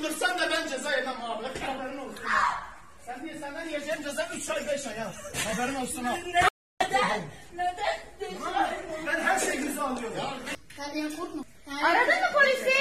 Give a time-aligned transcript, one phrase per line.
[0.00, 1.44] öldürsen de ben ceza yemem abi.
[1.66, 2.24] Haberin olsun.
[3.06, 5.12] Sen diye senden yiyeceğim ceza 3 ay 5 ay ya.
[5.46, 6.14] Haberin olsun ha.
[6.80, 7.20] Neden?
[7.56, 7.96] Neden?
[9.06, 10.16] Ben her şeyi göze alıyorum.
[11.84, 12.76] Aradın mı polisi?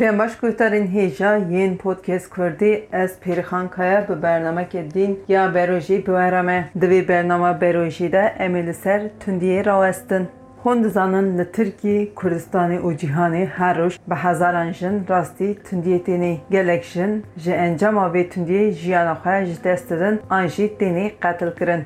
[0.00, 2.72] دمشق کوترین هیجا یین پودکست کردی
[3.02, 8.72] از پیرخان کایا به برنامه که دین یا بروژی بورمه دوی برنامه بروژی ده امیل
[8.72, 10.28] سر تندیه راوستن
[10.63, 16.37] Hon dizanin li Tirkî, Kurdistanê û cîhanê her roj bi hezaran jin rastî tundiyê tênê
[16.51, 21.51] gelek jin ji encama vê tundiyê jiyana xwe ji dest didin an jî tênê qetil
[21.59, 21.81] kirin.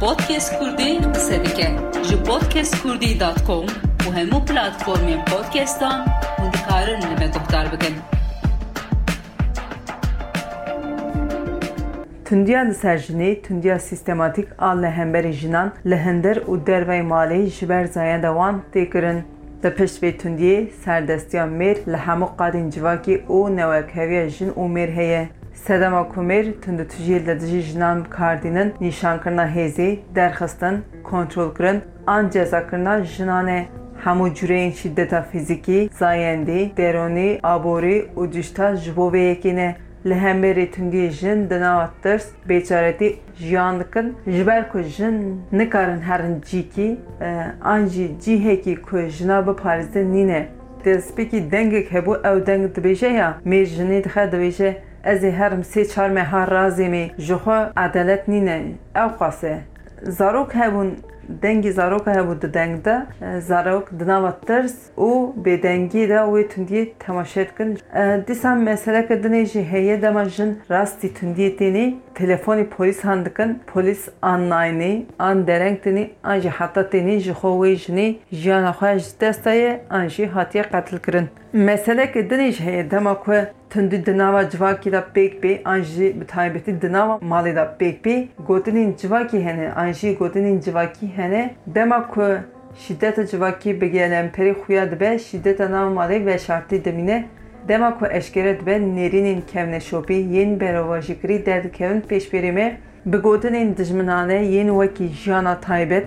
[0.00, 1.68] Podcast Kurdî qise dike.
[2.08, 3.66] Ji podcastkurdî.com
[4.06, 5.98] û hemû platformên podcastan
[6.38, 7.12] hûn dikarin li.
[12.32, 18.28] Li serjinê tündiya sîstematik a lehemberê jinan li hindir û dervey malê ji ber zayenda
[18.28, 19.22] wan tê kirin.
[19.62, 24.90] Di pişt vê tundiyê serdestiya mêr li hemû qadên civakê û newekheviya jin û mêr
[24.92, 25.28] heye.
[25.54, 33.48] Sedema ku mêr tundutujiyê li dijî jinan bikardînin nîşankirina hêzê, derxistin, kontrolkirin an cezakirina jinan
[33.48, 33.66] e.
[34.04, 39.74] Hemû cüreyên şiddeta fîzîkî, zayendî, deronî, aborî û cîşta ji bo vê yekê.
[40.10, 46.40] Hemberê tundiyê jin di nava tirs bêçaretî jiyan dikin ji ber ku jin nikarin herin
[46.40, 46.98] cîkî
[47.64, 50.46] an jî cîhekî ku jina biparêzin nîne
[50.84, 54.70] destpêkî dengek hebû ew deng dibêje ya mêr jinê dixe dibêje
[55.04, 58.62] ez ê herim sê çar meha razê me ji xwe edelet nîne
[58.96, 59.58] ew qase
[60.02, 60.90] zarok hebûn
[61.42, 62.96] دنگی زاروک ها بود دنگ ده
[63.40, 67.68] زاروک دنوه ترس و به دنگی ده و تندیه تماشید کن
[68.26, 75.06] دیسان مسئله کدنه جی هیه دماجن راستی تندیه دینی تلفونی پولیس هند کن پولیس آنلاینی
[75.18, 80.96] آن درنگ دینی آنجی حتا دینی جی خووی جنی جیان تستای دستای آنجی حتی قتل
[81.04, 87.18] کرن مسئله کدنه جی هیه دماجن تندی دنوه جواکی را بیگ بی آنجی بطایبتی دنوه
[87.24, 92.22] مالی را بیگ بی گوتنین جواکی هنه آنجی گوتنین جواکی hene dema ku
[92.78, 97.24] şiddeta civakî bi gelemperî xuya dibe şiddeta nav malê veşartî dimîne
[97.68, 104.68] dema ku eşkere dibe nêrînên kevneşopî yên berovajîkirî derdikevin pêşberî me bi gotinên dijminane yên
[104.68, 106.06] wekî jiyana taybet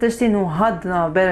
[0.00, 0.34] tiştên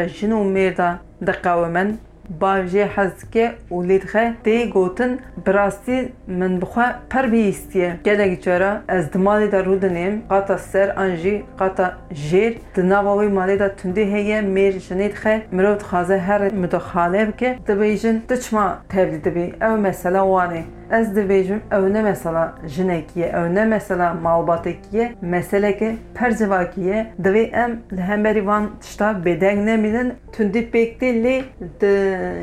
[0.09, 2.08] jin û de diqewimin bavjê hezke û lê dixe
[2.41, 9.49] باوجه حزکه و لیدخه دی گوتن براستی من بخوا پر بیستیه گلگی چرا از دمالی
[9.49, 15.43] دا رودنیم قطع سر انجی قطع جیر دناواوی مالی دا تندی هیه میر جنید خه
[15.53, 21.93] مرو خازه هر مدخاله بکه دبیجن دچما تبدیل دبی او مسئله وانه ez dibêjim ew
[21.93, 27.83] ne mesela jinekî ye ew ne mesela malbatekî ye meseleke per civakî ye divê em
[27.93, 31.43] li hemberî van tişta bêdeng nemînin tundî pêk tê lê
[31.81, 31.95] di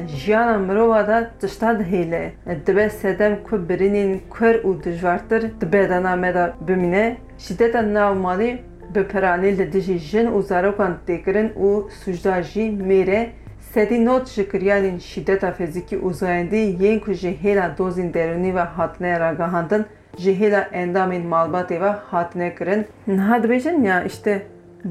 [0.08, 6.52] jiyana mirova de tişta dihêle sedem ku birînên kwer û dijwartir di bedena me de
[6.68, 8.58] bimîne şiddeta nav malî
[8.96, 10.94] bi peranî li dijî jin û zarokan
[13.75, 19.81] Սեդինոտ Շկրյանին շիդետաֆեզիկի ուզայնդի ենքու ժեհելա դոզին դերունիվա հատնե ռագահանդն
[20.25, 22.85] ժեհելա էնդամին մալբատեվա հատնե կրեն
[23.18, 24.35] նհադվեժենյա իշտե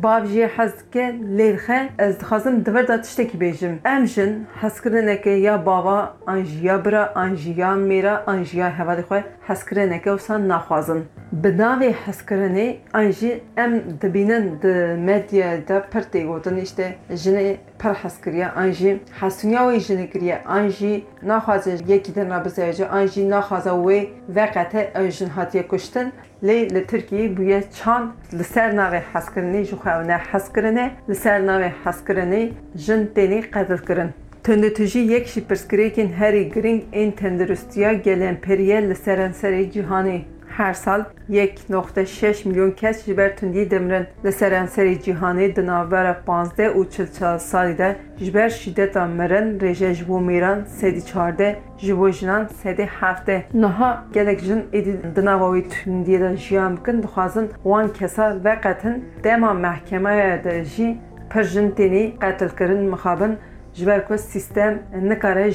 [0.03, 3.79] باوجی حس که لیرخه از خازم دوباره داشت که بیشم.
[3.85, 9.99] امشن حس کردن که یا بابا انجیا برا انجیا میرا انجیا هوا دخه حس کردن
[9.99, 11.03] که اصلا نخوازن.
[11.45, 14.67] بدنبه حس کردن انجی ام دبینن د
[15.07, 16.81] میادی د پرتیگوتن است.
[17.25, 20.09] جن پر حس کری انجی حسونیا وی جن
[20.49, 26.13] انجی نخوازد یکی دن را بزرگ انجی نخوازد وی وقت انجی هاتی کشتن
[26.47, 28.03] لی لترکیه بویه چان
[28.39, 32.43] لسر ناوی حس کرنی جو خوانه حس کرنه لسر ناوی حس کرنی
[32.85, 34.11] جن تنی قدر کرن
[34.45, 40.21] Tendetüji yek şi pirskirekin heri gring en tendirüstiya gelen periye li serenserê cihanê.
[40.57, 46.67] Her sal 1.6 milyon kes ji ber tundiyê dimirin li serenserê cîhanê di navbera 15
[46.69, 51.57] û çil salî de ji ber şiddeta mirin rêje ji bo mêran sedî çarde.
[51.79, 56.77] Ji bo jinan sedê hefte niha gelek jin êdî di nava wê tundiyê de jiyan
[56.77, 60.99] bikin dixwazin wan kesa veqetin dema mehkemeya de jî
[61.31, 63.37] pir jin tênê qetilkirin mixabin
[63.75, 65.51] ji ber ku sîstem nikare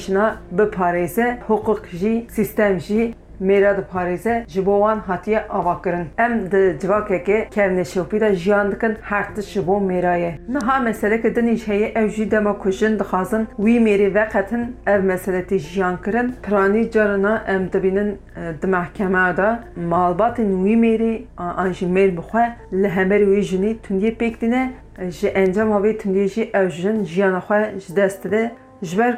[3.39, 6.07] mêra diparêze ji bo wan hatiye avakirin.
[6.17, 10.33] Em di civakeke kevneşopî jiyan dikin her tişt ji bo mêraye.
[10.49, 15.03] Niha meseleke dinê jî heye ew jî dema ku jin dixwazin wî mêrê veqetin ev
[15.03, 16.33] meseletê jiyan kirin.
[16.43, 18.17] Piranî carina em dibînin
[18.61, 19.59] di mehkemeya de
[19.89, 24.71] malbatên wî mêrê an jî mêr bixwe li hemerê wê jinê tundiyê pêk dîne
[25.09, 28.51] ji encama vê tundiyê jî ew jin jiyana xwe ji dest dide
[28.81, 29.17] ji ber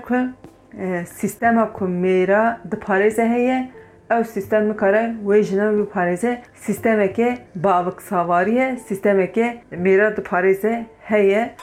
[0.80, 1.06] e,
[4.12, 11.56] ew sistem nikare wê jina biparêze sistemeke bavik savarî ye sistemeke mêra diparêze heye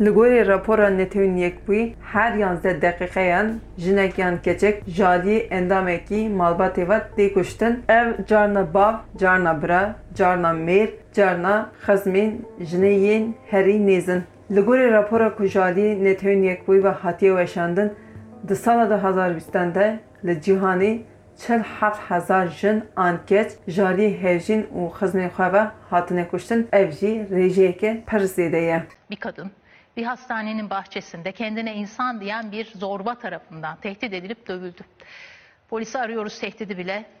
[0.00, 3.46] Rapora Netewên Yekbûyî her yanzdeh deqîqeyan
[3.78, 7.82] jinek yan keçek jaliyê endamekî malbatê ve tê kuştin.
[7.88, 14.20] Ev carna bav, carna bira, carna mêr, carna xezmên jinê yên herî nêzin.
[14.50, 17.92] Li gorî rapora ku jaliyê Netewên Yekbûyî ve hatiye weşandin,
[18.48, 20.98] di sala 2020 de li cîhanê
[21.36, 26.68] çel heft hezar jin an keç jaliyê hevjîn û xezmên xwe ve hatine kuştin.
[26.72, 28.82] Ev jî rêjeyeke pir zêde ye.
[29.10, 29.50] bir kadın
[29.98, 34.82] bir hastanenin bahçesinde kendine insan diyen bir zorba tarafından tehdit edilip dövüldü.
[35.68, 37.17] Polisi arıyoruz tehdidi bile.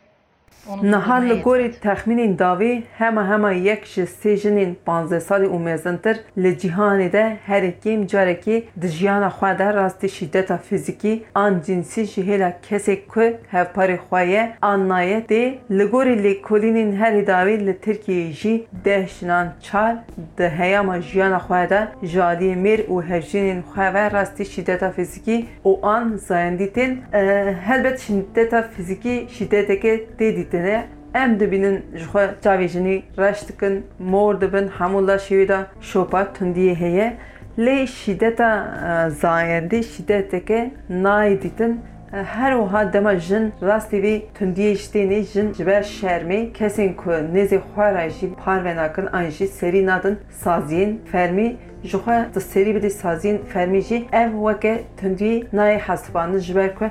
[0.68, 1.80] Li gorî yetmedi.
[1.80, 7.36] texmînên davê hema hema yek ji sê jinên panzdeh salî û mezintir li cîhanê de
[7.46, 13.24] herikî carekî di jiyana xwe de rastî şîddeta fîzîkî an cinsî ji hêla kesê ku
[13.52, 19.06] hevparê xwe ye an naye tê li gorî lêkolînên herî dawî li Tirkiyeyê jî deh
[19.20, 19.96] jinan çar
[20.38, 25.44] di heyama jiyana xwe de ji aliyê mêr û hevjînên xwe ve rastî şîddeta fîzîkî
[25.64, 26.92] û an zayendî tên
[27.68, 30.28] helbet şîddeta fîzîkî şîddeteke tê
[33.48, 37.16] dikin mor dibin hemû laşê wê de şopa tundiyê heye
[37.58, 38.50] lê şîddeta
[38.88, 41.80] eh, zayendî şîddeteke nayê dîtin
[42.12, 46.96] Eh, her wiha dema jin rastî vê tundiyê ji tênê jin ji ber şermê kesên
[46.96, 52.26] ku nêzê xwe re jî parve nakin an jî serî nadin saziyên fermî ji xwe
[52.82, 56.84] di ev weke tundiyê nayê hesibandin ji ku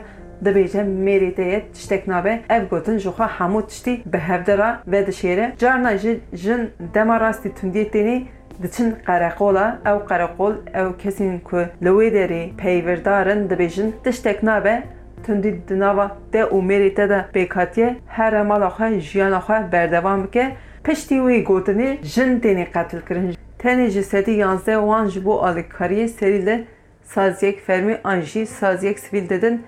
[0.45, 5.95] دبیجه مریته تشتک نابه اف گوتن جوخه همو تشتی به هفدرا و دشیره جارنا
[6.33, 8.27] جن دما راستی تندیت دینی
[8.63, 14.83] دچن قرقولا او قرقول او کسین که لوی داری پیوردارن دبیجن تشتک نابه
[15.23, 20.51] تندی دناوا ده او مریته ده بیکاتیه هر مالا خواه جیانا خواه بردوام که
[20.83, 26.63] پشتی وی گوتنی جن دینی قتل کرن تنی جسدی یانزده وان جبو آلکاریه سریله
[27.03, 29.59] سازیک فرمی آنجی سازیک سویل ددن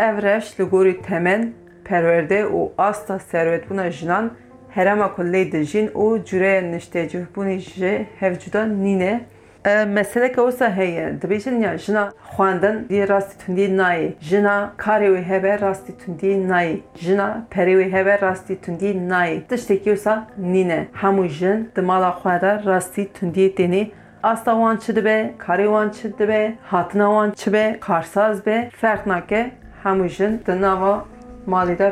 [0.00, 1.52] serî li temen
[1.84, 4.30] perwerde û asta servetbûna jinan
[4.68, 9.20] herema ku lê dijîn û cureya niştecihbûnê ji hevcuda nîne.
[9.66, 14.12] E, meseleke wisa heye dibêjin ya jina xwandin dî rastî tundiyê nayê.
[14.20, 16.76] Jina karê wê hebe rastî tundiyê nayê.
[16.94, 19.46] Jina perê wê hebe rastî tundiyê nayê.
[19.48, 20.86] Tiştekî wisa nîne.
[21.00, 23.90] Hemû jin di mala xwe de rastî tundiyê
[24.22, 29.08] Asta wan çi dibe, karê wan çi dibe, hatina wan çi be, karsaz be, ferq
[29.08, 29.50] nake
[29.84, 31.02] همو جن دنوا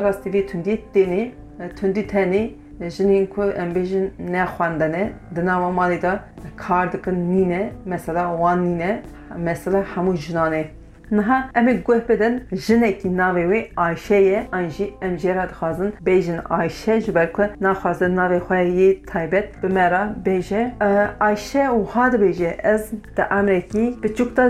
[0.05, 1.31] راستی وی تندی تنی
[1.77, 2.43] تندی تنی
[2.87, 6.19] جنین کو ام بیجن نخواندنه دنوا مالیده
[6.57, 9.01] کار دکن نینه مثلا وان نینه
[9.37, 10.65] مثلا همو جنانه
[11.11, 17.25] نها ام گوه بدن جنکی ناوی وی آیشه انجی ام جراد خوازن بیجن آیشه جبر
[17.25, 20.71] که نخوازن ناوی خواهی تایبت بمرا بیجه
[21.19, 24.49] آیشه و هاد بیجه از ده امریکی بچوک تا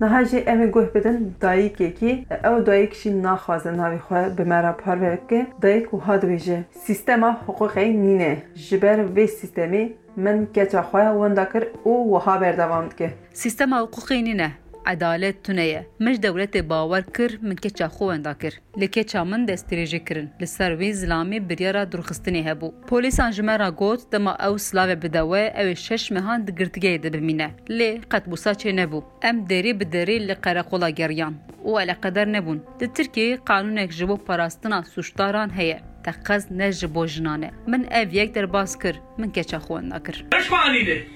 [0.00, 4.96] نهاجی ام گوه بدن دایکه کی او دایک شی ناخوازه ناوی خواه به مرا پار
[4.96, 11.66] ورکه دایک و هاد ویجه سیستما حقوقی نینه جبر وی سیستمی من کچا خواه وندکر
[11.84, 14.52] او وها بردوامد که سیستما حقوقی نینه
[14.86, 20.26] عدالت تونه مش دولت باور کر من کچا خوان دا کر لکچا من دستریجه کرن
[20.40, 22.68] لسر وی زلامی بریارا درخستنی هبو.
[22.88, 27.50] پولیسان جمه را گوت دما أو سلاوه بدوه أو شش مهان دگرتگه ده بمینه.
[27.68, 29.02] لی قد بوسا چه نبو.
[29.22, 31.34] ام دری بدری لی قرقولا گریان.
[31.64, 32.60] أو قدر نبون.
[32.78, 35.82] ده ترکی قانونک جبو پاراستنا سوشتاران هیه.
[36.04, 37.50] تقز نجبو جنانه.
[37.66, 38.94] من أو یک در باز کر.
[39.18, 41.06] من کچا خوان دا کر درش کو عنیده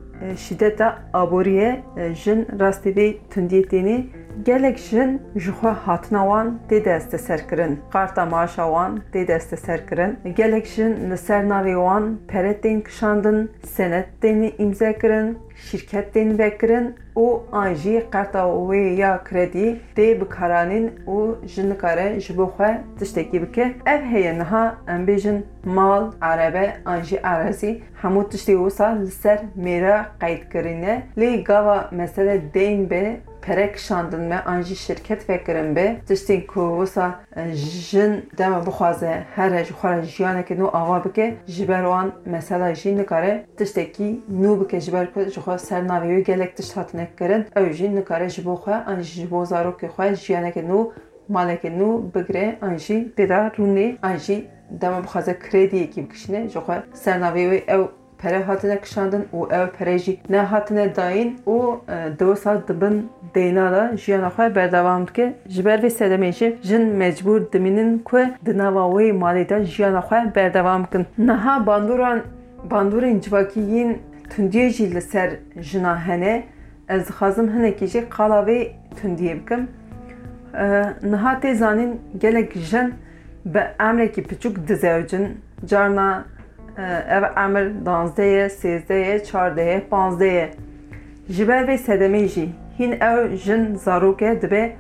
[0.49, 1.83] şiddeta aboriye
[2.25, 4.07] jin rastîvê tundiyê tenê
[4.46, 11.12] gelek jin ji xwe hatina wan tê desteserkirin qarta maaşa wan tê desteserkirin gelek jin
[11.12, 17.74] li ser navê wan pere tên kişandin senet tên îmzekirin şirket tên vekirin û an
[17.74, 23.74] jî qarta wê ya kredî tê bikaranîn û ji nikare ji bo xwe tiştekî bike.
[23.86, 29.39] Ev heye niha em bêjin mal erebe an jî erazî hemû tiştê wisa li ser
[29.65, 33.17] mêra qeydkirîne lê gava mesele tên be
[33.48, 37.20] perek şandin me an jî şirket vekirin be tiştên ku wisa
[37.89, 42.75] jin dema bixwaze here ji xwe re jiyanekê nû ava bike ji ber wan mesela
[42.75, 46.77] jî nikare tiştekî nû bike ji ber ku ji xwe ser navê wê gelek tişt
[46.77, 50.63] hatine kirin ew jî nikare ji bo xwe an jî ji bo zarokê xwe jiyanekê
[50.70, 50.92] nû
[51.30, 54.48] malekê nû bigire an jî têda rûnê an jî
[54.82, 57.84] dema bixwaze krediyekî bikişîne ji xwe ser navê wê ew
[58.22, 61.78] pere hatine kişandin û ew pere jî ne hatine dayîn û
[62.20, 65.34] dewsa dibin deyna da jiyana xwe berdewam dike.
[65.48, 70.84] Ji ber vê jin mecbûr dimînin ku di nava wê malê de jiyana xwe berdewam
[70.84, 72.20] bikin niha bandûran
[72.72, 73.98] bandûrên civakî yên
[74.30, 76.44] tundiyê jî ser jina hene
[76.90, 78.72] ez dixwazim hinekî jî qala wê
[79.02, 79.68] tundiyê bikim.
[81.04, 82.94] Niha tê zanîn gelek jin
[83.46, 86.26] bi emrekî piçûk dizewcin carna
[86.78, 90.50] امر 12 13 14 15
[91.30, 94.72] جبه و سدمه جی هین او جن زاروکه دبه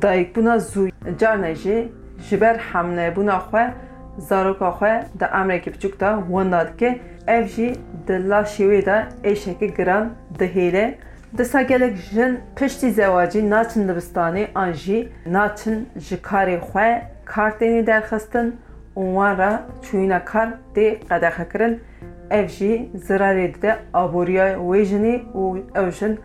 [0.00, 1.90] دایک بونا زوی جانه جی
[2.30, 3.72] جبر حمله بونا خواه
[4.18, 7.72] زاروکا خواه دا امریکی بچوک دا ونداد که او جی
[8.06, 10.94] دلا شیوی دا ایشکی گران دهیله
[11.38, 18.56] Disa gelek jin piştî zewacî naçin dibistanê an jî naçin ji karê xwe kartênî derxistin
[18.96, 19.52] û wan re
[19.84, 21.74] çûyîna kar tê qedexekirin
[22.30, 22.72] ev jî
[23.06, 25.42] zirarê dide aboriya wê jinê û
[25.80, 26.18] ew jin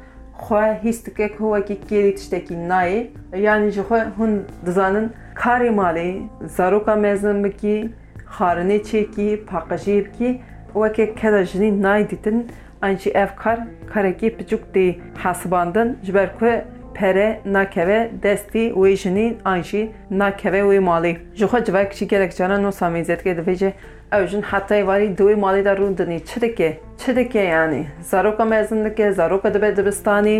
[0.43, 2.99] xwe hîs dike ku wekî kêrî tiştekî nayê
[3.45, 4.33] yanî ji xwe hûn
[4.65, 5.07] dizanin
[5.41, 6.07] karê malê
[6.57, 7.77] zaroka mezin bikî
[8.35, 10.29] xarinê çêkî paqijiyê bikî
[10.73, 12.47] wekê keda jinî nayê dîtin
[12.81, 13.59] an jî ev kar
[13.93, 14.85] karekî piçûk tê
[15.23, 16.11] hesibandin ji
[16.99, 22.31] pere nakeve destî wê jinî an jî nakeve wê malê ji xwe civek jî gelek
[22.37, 23.71] caran no samîzetke dibêje
[24.17, 27.85] ew jin hetayê warî di wê malê de rû dinî çi dike çi dike yanî
[28.01, 30.37] zaroka mezin dike zaroka dibe dibistanî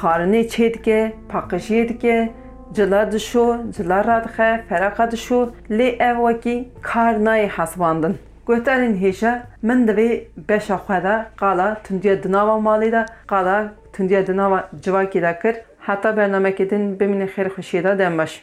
[0.00, 2.30] xarinê çê dike paqijiyê dike
[2.74, 9.86] cila dişo cila radixe feraqa dişo lê ev wekî kar nayê hesibandin Guhtarên hêja min
[9.88, 15.22] divê beşa xwe de qala tundiya di nava malê de qala tundiya di nava civakê
[15.22, 15.54] de kir
[15.86, 18.42] حتی برنامه کدین ببینه خیر خوشی دادم باش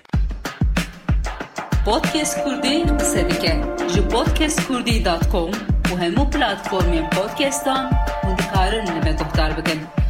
[1.86, 3.24] پادکست کردی قصه
[3.96, 5.52] جو پودکست کردی دات کم
[5.94, 7.86] و همو پلاتفورمی پادکستان.
[8.24, 10.01] و دکارن نمه دختر بکن.